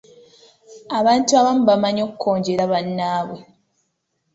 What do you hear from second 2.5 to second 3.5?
bannaabwe;